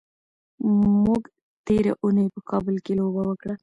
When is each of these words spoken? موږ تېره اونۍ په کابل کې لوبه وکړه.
موږ 1.03 1.21
تېره 1.65 1.93
اونۍ 2.03 2.27
په 2.33 2.41
کابل 2.49 2.75
کې 2.85 2.93
لوبه 2.99 3.21
وکړه. 3.25 3.55